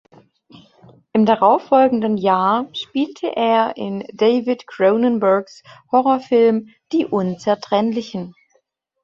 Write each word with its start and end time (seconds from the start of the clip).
Im 1.13 1.27
darauf 1.27 1.65
folgenden 1.67 2.17
Jahr 2.17 2.67
spielte 2.73 3.35
er 3.35 3.77
in 3.77 4.03
David 4.13 4.65
Cronenbergs 4.65 5.61
Horrorfilm 5.91 6.69
"Die 6.91 7.05
Unzertrennlichen". 7.05 8.33